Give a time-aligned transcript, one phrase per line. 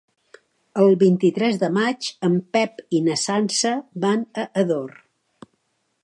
[0.83, 3.73] El vint-i-tres de maig en Pep i na Sança
[4.07, 4.97] van a Ador.